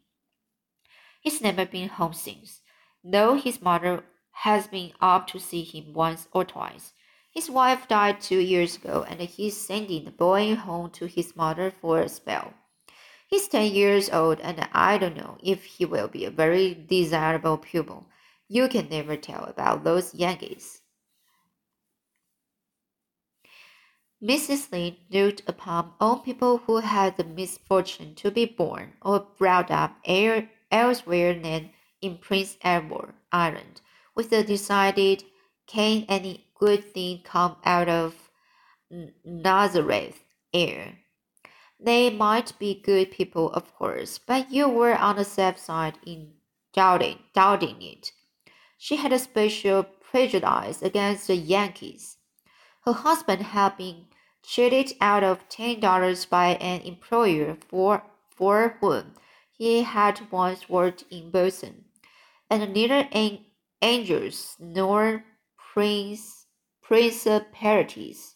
He's 1.24 1.40
never 1.40 1.66
been 1.66 1.88
home 1.88 2.12
since, 2.12 2.60
though 3.02 3.36
his 3.36 3.62
mother 3.62 4.04
has 4.32 4.68
been 4.68 4.92
up 5.00 5.26
to 5.28 5.40
see 5.40 5.64
him 5.64 5.94
once 5.94 6.28
or 6.34 6.44
twice. 6.44 6.92
His 7.32 7.50
wife 7.50 7.88
died 7.88 8.20
two 8.20 8.40
years 8.40 8.76
ago, 8.76 9.06
and 9.08 9.22
he's 9.22 9.56
sending 9.56 10.04
the 10.04 10.12
boy 10.12 10.54
home 10.54 10.92
to 10.92 11.06
his 11.06 11.34
mother 11.34 11.72
for 11.72 12.02
a 12.02 12.10
spell. 12.10 12.54
He's 13.26 13.48
ten 13.48 13.72
years 13.72 14.10
old, 14.10 14.42
and 14.42 14.68
I 14.74 14.98
don't 14.98 15.16
know 15.16 15.38
if 15.42 15.64
he 15.64 15.86
will 15.86 16.10
be 16.10 16.26
a 16.26 16.30
very 16.30 16.74
desirable 16.74 17.58
pupil. 17.58 18.06
You 18.50 18.68
can 18.68 18.90
never 18.90 19.16
tell 19.16 19.46
about 19.46 19.86
those 19.86 20.14
Yankees. 20.14 20.82
Mrs. 24.22 24.70
Lynde 24.74 24.98
looked 25.10 25.44
upon 25.48 25.94
all 26.02 26.20
people 26.20 26.58
who 26.58 26.80
had 26.80 27.16
the 27.16 27.24
misfortune 27.24 28.14
to 28.16 28.30
be 28.30 28.46
born 28.46 28.94
or 29.02 29.22
brought 29.38 29.72
up 29.72 29.96
elsewhere 30.74 31.40
than 31.40 31.70
in 32.02 32.18
Prince 32.18 32.58
Edward 32.62 33.14
Island 33.32 33.80
with 34.16 34.34
a 34.34 34.44
decided, 34.44 35.24
can 35.68 36.06
any 36.10 36.48
good 36.56 36.84
thing 36.94 37.22
come 37.24 37.56
out 37.64 37.88
of 37.88 38.30
Nazareth 39.24 40.24
air? 40.54 41.00
They 41.80 42.10
might 42.10 42.58
be 42.60 42.82
good 42.82 43.12
people, 43.12 43.52
of 43.52 43.74
course, 43.76 44.18
but 44.18 44.52
you 44.52 44.68
were 44.68 44.96
on 44.96 45.18
the 45.18 45.26
safe 45.26 45.58
side 45.58 46.00
in 46.06 46.34
doubting, 46.74 47.20
doubting 47.34 47.82
it. 47.82 48.12
She 48.78 48.96
had 48.96 49.14
a 49.14 49.20
special 49.20 49.84
prejudice 49.84 50.82
against 50.82 51.28
the 51.28 51.36
Yankees. 51.36 52.18
Her 52.86 52.94
husband 52.94 53.42
had 53.42 53.78
been 53.78 54.08
cheated 54.44 54.94
out 55.00 55.24
of 55.24 55.48
ten 55.50 55.80
dollars 55.80 56.26
by 56.26 56.56
an 56.56 56.82
employer 56.82 57.58
for, 57.70 58.04
for 58.30 58.78
whom 58.82 59.16
he 59.64 59.84
had 59.84 60.30
once 60.32 60.68
worked 60.68 61.06
in 61.10 61.32
Boston, 61.32 61.86
and 62.50 62.74
neither 62.74 63.08
angels 63.82 64.58
nor 64.60 65.24
prince, 65.58 66.48
principalities 66.82 68.36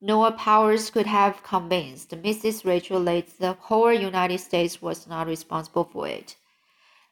nor 0.00 0.30
powers 0.32 0.90
could 0.90 1.06
have 1.06 1.42
convinced 1.42 2.10
Mrs. 2.10 2.64
Rachel 2.64 3.02
that 3.04 3.38
the 3.38 3.54
whole 3.54 3.92
United 3.92 4.38
States 4.38 4.80
was 4.80 5.06
not 5.06 5.26
responsible 5.26 5.84
for 5.84 6.06
it. 6.08 6.36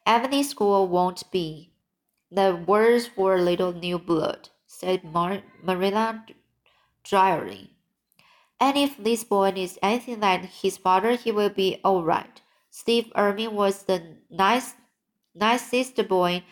Avonlea 0.05 0.43
School 0.43 0.87
won't 0.87 1.29
be. 1.31 1.71
The 2.31 2.63
words 2.67 3.07
for 3.07 3.39
little 3.39 3.73
new 3.73 3.99
blood, 3.99 4.49
said 4.65 5.03
Mar- 5.03 5.43
Marilla 5.61 6.25
dryly. 7.03 7.74
And 8.59 8.77
if 8.77 8.97
this 8.97 9.23
boy 9.23 9.53
is 9.55 9.77
anything 9.81 10.21
like 10.21 10.45
his 10.45 10.77
father, 10.77 11.15
he 11.15 11.31
will 11.31 11.49
be 11.49 11.79
all 11.83 12.03
right. 12.03 12.41
Steve 12.69 13.11
Irving 13.15 13.53
was 13.53 13.83
the 13.83 14.17
nice, 14.29 14.73
nicest 15.33 16.07
boy 16.07 16.43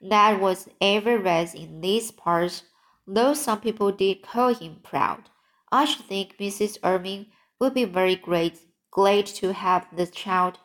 that 0.00 0.40
was 0.40 0.68
ever 0.80 1.18
raised 1.18 1.54
in 1.54 1.80
these 1.80 2.10
parts, 2.10 2.62
though 3.06 3.34
some 3.34 3.60
people 3.60 3.92
did 3.92 4.22
call 4.22 4.54
him 4.54 4.76
proud. 4.82 5.30
I 5.72 5.84
should 5.84 6.06
think 6.06 6.38
Mrs. 6.38 6.78
Irving 6.82 7.26
would 7.58 7.74
be 7.74 7.84
very 7.84 8.16
great, 8.16 8.58
glad 8.90 9.26
to 9.26 9.52
have 9.52 9.86
the 9.94 10.06
child. 10.06 10.58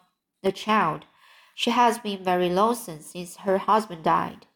The 0.43 0.51
child. 0.51 1.05
She 1.55 1.71
has 1.71 1.99
been 1.99 2.23
very 2.23 2.49
lonesome 2.49 3.01
since 3.01 3.37
her 3.37 3.57
husband 3.59 4.03
died. 4.03 4.47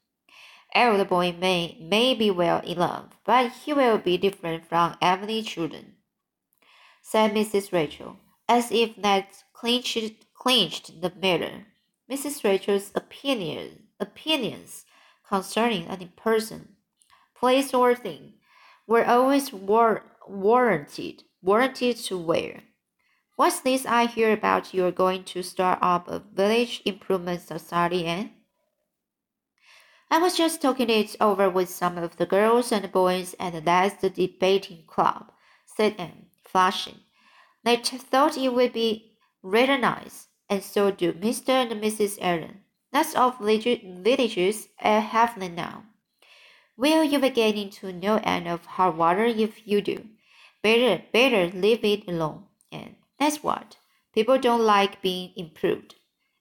The 0.73 1.05
boy 1.07 1.35
may, 1.39 1.77
may 1.79 2.13
be 2.13 2.31
well 2.31 2.59
enough, 2.61 3.17
but 3.23 3.51
he 3.51 3.73
will 3.73 3.97
be 3.97 4.17
different 4.17 4.67
from 4.67 4.97
Avonlea 5.01 5.43
children, 5.43 5.94
said 7.07 7.35
Mrs. 7.35 7.71
Rachel, 7.71 8.17
as 8.49 8.71
if 8.71 8.95
that 8.95 9.43
clinched, 9.53 10.25
clinched 10.33 11.01
the 11.01 11.13
matter. 11.21 11.67
Mrs. 12.09 12.43
Rachel's 12.43 12.91
opinion, 12.95 13.83
opinions 13.99 14.85
concerning 15.29 15.87
any 15.87 16.07
person, 16.07 16.69
place, 17.35 17.75
or 17.75 17.93
thing 17.93 18.33
were 18.87 19.05
always 19.05 19.53
war, 19.53 20.01
warranted, 20.27 21.21
warranted 21.43 21.97
to 21.97 22.17
wear. 22.17 22.63
What's 23.35 23.59
this 23.59 23.85
I 23.85 24.07
hear 24.07 24.33
about 24.33 24.73
you're 24.73 24.91
going 24.91 25.25
to 25.25 25.43
start 25.43 25.77
up 25.83 26.07
a 26.07 26.23
village 26.33 26.81
improvement 26.85 27.41
society, 27.41 28.07
eh? 28.07 28.29
I 30.09 30.17
was 30.17 30.35
just 30.35 30.59
talking 30.59 30.89
it 30.89 31.15
over 31.21 31.51
with 31.51 31.69
some 31.69 31.99
of 31.99 32.17
the 32.17 32.25
girls 32.25 32.71
and 32.71 32.91
boys 32.91 33.35
at 33.39 33.63
that 33.63 34.01
debating 34.01 34.85
club, 34.87 35.31
said 35.67 35.93
Anne, 35.99 36.24
flushing. 36.55 37.01
They 37.65 37.75
thought 37.75 38.37
it 38.37 38.53
would 38.53 38.71
be 38.71 39.17
rather 39.43 39.77
nice, 39.77 40.29
and 40.49 40.63
so 40.63 40.89
do 40.89 41.11
Mr. 41.11 41.49
and 41.49 41.83
Mrs. 41.83 42.17
Aaron. 42.21 42.61
Lots 42.93 43.13
of 43.13 43.39
villages 43.39 44.69
have 44.77 45.37
them 45.37 45.55
now. 45.55 45.83
Well, 46.77 47.03
you're 47.03 47.29
getting 47.29 47.71
to 47.71 47.91
no 47.91 48.21
end 48.23 48.47
of 48.47 48.65
hard 48.65 48.95
water 48.95 49.25
if 49.25 49.67
you 49.67 49.81
do. 49.81 50.05
Better, 50.63 51.03
better 51.11 51.47
leave 51.47 51.83
it 51.83 52.07
alone, 52.07 52.45
And 52.71 52.95
That's 53.19 53.43
what. 53.43 53.75
People 54.13 54.37
don't 54.37 54.61
like 54.61 55.01
being 55.01 55.33
improved. 55.35 55.95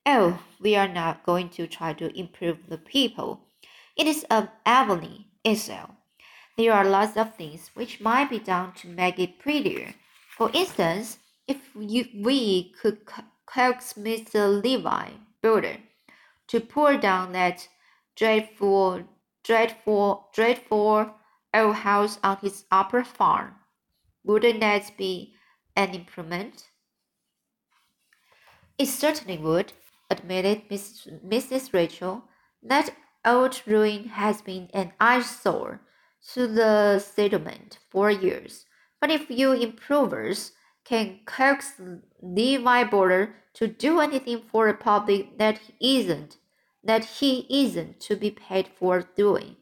Oh, 0.07 0.39
we 0.61 0.77
are 0.77 0.87
not 0.87 1.27
going 1.27 1.49
to 1.57 1.67
try 1.67 1.93
to 1.95 2.17
improve 2.17 2.69
the 2.69 2.79
people. 2.79 3.41
It 3.97 4.07
is 4.07 4.25
a 4.31 4.49
Evelyn 4.65 5.25
itself. 5.45 5.91
There 6.57 6.73
are 6.73 6.85
lots 6.85 7.17
of 7.17 7.35
things 7.35 7.73
which 7.75 8.01
might 8.01 8.31
be 8.31 8.39
done 8.39 8.75
to 8.75 8.87
make 8.87 9.19
it 9.19 9.41
prettier. 9.41 9.95
For 10.37 10.51
instance, 10.53 11.19
if 11.47 11.61
you, 11.79 12.07
we 12.13 12.73
could 12.73 13.07
coax 13.47 13.93
Mr. 13.93 14.61
Levi 14.61 15.11
Boulter 15.41 15.79
to 16.49 16.61
pull 16.61 16.99
down 16.99 17.31
that 17.33 17.69
dreadful, 18.17 19.05
dreadful, 19.45 20.31
dreadful 20.35 21.15
old 21.55 21.75
house 21.77 22.19
on 22.25 22.39
his 22.39 22.65
upper 22.73 23.05
farm, 23.05 23.55
wouldn't 24.25 24.59
that 24.59 24.91
be 24.97 25.35
an 25.77 25.95
improvement? 25.95 26.65
It 28.77 28.87
certainly 28.87 29.39
would, 29.39 29.73
admitted 30.11 30.69
Mrs. 30.69 31.25
Mrs. 31.25 31.73
Rachel. 31.73 32.25
That 32.61 32.91
old 33.25 33.63
ruin 33.67 34.09
has 34.09 34.43
been 34.43 34.69
an 34.75 34.95
eyesore 34.99 35.81
to 36.33 36.49
the 36.49 36.99
settlement 36.99 37.79
for 37.89 38.11
years. 38.11 38.67
But 39.05 39.11
if 39.11 39.31
you 39.31 39.53
improvers 39.53 40.53
can 40.83 41.21
coax 41.27 41.79
Levi 42.23 42.85
Boulter 42.85 43.35
to 43.53 43.69
do 43.69 44.01
anything 44.01 44.41
for 44.51 44.67
a 44.67 44.73
public 44.73 45.37
that 45.37 45.59
he 45.59 45.99
isn't, 45.99 46.39
that 46.83 47.05
he 47.05 47.47
isn't 47.51 48.01
to 48.01 48.17
be 48.17 48.31
paid 48.31 48.67
for 48.67 49.03
doing, 49.15 49.57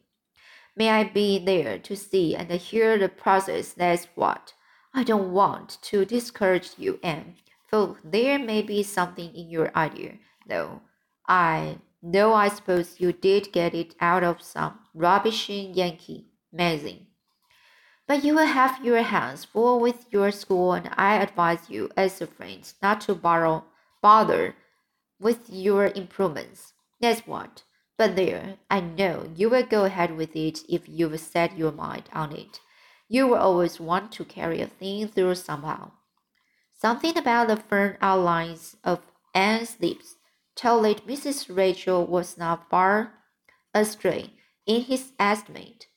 may 0.77 0.89
I 0.91 1.03
be 1.03 1.39
there 1.39 1.77
to 1.77 1.93
see 1.93 2.33
and 2.37 2.49
hear 2.51 2.97
the 2.97 3.09
process? 3.09 3.73
That's 3.73 4.07
what. 4.15 4.53
I 4.93 5.03
don't 5.03 5.33
want 5.33 5.77
to 5.91 6.05
discourage 6.05 6.75
you, 6.77 7.01
Anne, 7.03 7.35
for 7.67 7.97
there 8.01 8.39
may 8.39 8.61
be 8.61 8.81
something 8.81 9.35
in 9.35 9.49
your 9.49 9.75
idea, 9.75 10.19
though. 10.47 10.83
I 11.27 11.79
though 12.01 12.33
I 12.33 12.47
suppose 12.47 13.01
you 13.01 13.11
did 13.11 13.51
get 13.51 13.75
it 13.75 13.93
out 13.99 14.23
of 14.23 14.41
some 14.41 14.79
rubbishing 14.93 15.73
Yankee 15.73 16.27
magazine. 16.53 17.07
But 18.07 18.23
you 18.23 18.35
will 18.35 18.45
have 18.45 18.83
your 18.83 19.01
hands 19.01 19.45
full 19.45 19.79
with 19.79 20.05
your 20.11 20.31
school, 20.31 20.73
and 20.73 20.89
I 20.97 21.15
advise 21.15 21.69
you, 21.69 21.89
as 21.95 22.21
a 22.21 22.27
friend, 22.27 22.71
not 22.81 23.01
to 23.01 23.15
borrow 23.15 23.63
bother 24.01 24.55
with 25.19 25.49
your 25.49 25.87
improvements. 25.87 26.73
That's 26.99 27.25
what. 27.25 27.63
But 27.97 28.15
there, 28.15 28.57
I 28.69 28.81
know 28.81 29.29
you 29.35 29.49
will 29.49 29.63
go 29.63 29.85
ahead 29.85 30.17
with 30.17 30.35
it 30.35 30.59
if 30.67 30.87
you've 30.87 31.19
set 31.19 31.57
your 31.57 31.71
mind 31.71 32.09
on 32.11 32.35
it. 32.35 32.59
You 33.07 33.27
will 33.27 33.37
always 33.37 33.79
want 33.79 34.11
to 34.13 34.25
carry 34.25 34.59
a 34.61 34.67
thing 34.67 35.07
through 35.07 35.35
somehow. 35.35 35.91
Something 36.73 37.17
about 37.17 37.47
the 37.47 37.55
firm 37.55 37.95
outlines 38.01 38.75
of 38.83 38.99
Anne's 39.33 39.79
lips 39.79 40.15
told 40.55 40.83
that 40.85 41.07
Mrs. 41.07 41.55
Rachel 41.55 42.05
was 42.05 42.37
not 42.37 42.69
far 42.69 43.13
astray 43.73 44.33
in 44.65 44.81
his 44.81 45.13
estimate. 45.17 45.87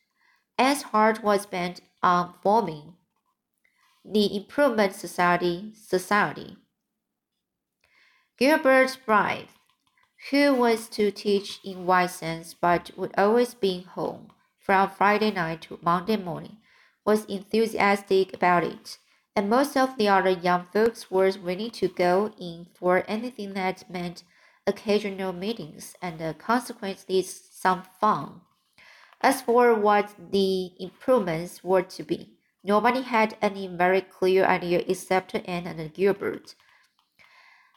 Anne's 0.58 0.82
heart 0.82 1.22
was 1.22 1.46
bent 1.46 1.80
on 2.06 2.32
forming 2.40 2.94
the 4.04 4.36
Improvement 4.36 4.94
Society. 4.94 5.72
Society. 5.74 6.56
Gilbert 8.38 8.98
Blythe, 9.04 9.48
who 10.30 10.54
was 10.54 10.88
to 10.90 11.10
teach 11.10 11.58
in 11.64 11.84
Whitesand 11.84 12.54
but 12.60 12.92
would 12.96 13.12
always 13.18 13.54
be 13.54 13.82
home 13.82 14.28
from 14.60 14.88
Friday 14.88 15.32
night 15.32 15.62
to 15.62 15.80
Monday 15.82 16.16
morning, 16.16 16.58
was 17.04 17.24
enthusiastic 17.24 18.32
about 18.32 18.62
it, 18.62 18.98
and 19.34 19.50
most 19.50 19.76
of 19.76 19.98
the 19.98 20.06
other 20.06 20.30
young 20.30 20.66
folks 20.72 21.10
were 21.10 21.32
willing 21.42 21.72
to 21.72 21.88
go 21.88 22.32
in 22.38 22.68
for 22.78 23.02
anything 23.08 23.54
that 23.54 23.90
meant 23.90 24.22
occasional 24.64 25.32
meetings 25.32 25.96
and 26.00 26.22
uh, 26.22 26.34
consequently 26.34 27.22
some 27.22 27.82
fun. 28.00 28.42
As 29.20 29.42
for 29.42 29.74
what 29.74 30.14
the 30.18 30.72
improvements 30.78 31.64
were 31.64 31.82
to 31.82 32.02
be, 32.02 32.38
nobody 32.62 33.02
had 33.02 33.36
any 33.40 33.66
very 33.66 34.00
clear 34.00 34.44
idea 34.44 34.84
except 34.86 35.34
Anne 35.34 35.66
and 35.66 35.94
Gilbert. 35.94 36.54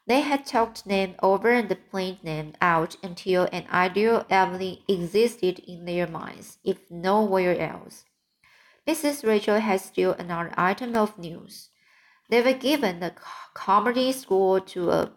They 0.10 0.22
had 0.22 0.44
talked 0.44 0.86
them 0.86 1.14
over 1.22 1.52
and 1.52 1.70
planned 1.92 2.22
them 2.24 2.54
out 2.60 2.98
until 3.04 3.48
an 3.52 3.68
ideal 3.72 4.26
Avonlea 4.28 4.84
existed 4.88 5.60
in 5.60 5.86
their 5.86 6.08
minds, 6.08 6.58
if 6.64 6.90
nowhere 6.90 7.56
else. 7.60 8.06
Mrs. 8.88 9.24
Rachel 9.24 9.60
had 9.60 9.82
still 9.82 10.14
another 10.14 10.52
item 10.58 10.96
of 10.96 11.20
news. 11.20 11.70
They 12.28 12.42
were 12.42 12.54
given 12.54 13.00
the 13.00 13.14
Carmody 13.54 14.12
school 14.12 14.60
to 14.60 14.90
a 14.90 15.12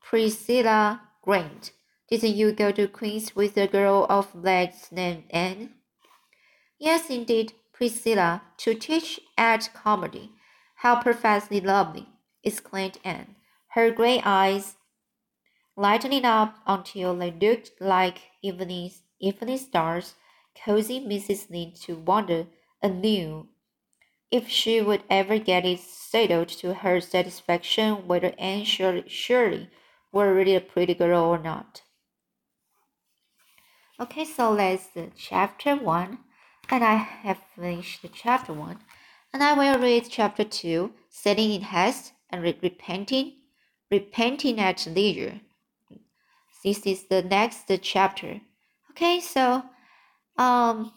Priscilla 0.00 1.02
Grant. 1.20 1.72
Didn't 2.08 2.36
you 2.36 2.52
go 2.52 2.70
to 2.72 2.86
Queen's 2.86 3.34
with 3.34 3.56
a 3.56 3.66
girl 3.66 4.06
of 4.10 4.42
that 4.42 4.92
name, 4.92 5.24
Anne? 5.30 5.74
Yes, 6.78 7.08
indeed, 7.08 7.54
Priscilla, 7.72 8.42
to 8.58 8.74
teach 8.74 9.20
at 9.38 9.70
Carmody. 9.72 10.32
How 10.76 11.00
perfectly 11.02 11.60
lovely! 11.60 12.08
exclaimed 12.42 12.98
Anne, 13.04 13.36
her 13.68 13.90
gray 13.90 14.20
eyes 14.22 14.76
lightening 15.76 16.24
up 16.24 16.58
until 16.66 17.16
they 17.16 17.30
looked 17.30 17.72
like 17.80 18.20
evening, 18.42 18.90
evening 19.18 19.58
stars, 19.58 20.14
causing 20.62 21.08
Mrs. 21.08 21.50
Lynde 21.50 21.76
to 21.82 21.96
wonder 21.96 22.46
anew 22.82 23.48
if 24.30 24.48
she 24.48 24.80
would 24.80 25.02
ever 25.08 25.38
get 25.38 25.64
it 25.64 25.80
settled 25.80 26.48
to 26.48 26.74
her 26.74 27.00
satisfaction 27.00 28.06
whether 28.06 28.34
Anne 28.38 28.64
surely, 28.64 29.08
surely 29.08 29.70
were 30.12 30.34
really 30.34 30.54
a 30.54 30.60
pretty 30.60 30.92
girl 30.94 31.24
or 31.24 31.38
not. 31.38 31.82
Okay, 34.00 34.24
so 34.24 34.56
that's 34.56 34.88
the 34.88 35.10
chapter 35.16 35.76
one, 35.76 36.18
and 36.68 36.82
I 36.82 36.96
have 36.96 37.38
finished 37.54 38.02
the 38.02 38.08
chapter 38.08 38.52
one, 38.52 38.78
and 39.32 39.42
I 39.42 39.52
will 39.54 39.78
read 39.78 40.08
chapter 40.10 40.42
two, 40.42 40.92
setting 41.08 41.52
in 41.52 41.62
haste 41.62 42.12
and 42.28 42.42
re 42.42 42.58
repenting, 42.60 43.34
repenting 43.92 44.58
at 44.58 44.84
leisure. 44.86 45.40
This 46.64 46.80
is 46.86 47.04
the 47.04 47.22
next 47.22 47.70
chapter. 47.82 48.40
Okay, 48.90 49.20
so 49.20 49.62
um, 50.38 50.92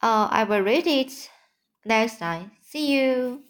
uh, 0.00 0.28
I 0.30 0.44
will 0.44 0.60
read 0.60 0.86
it 0.86 1.30
next 1.84 2.18
time. 2.18 2.52
See 2.60 2.94
you. 2.94 3.42